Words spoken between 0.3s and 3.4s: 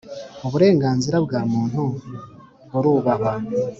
Uburenganzira bwa Muntu burubahwa.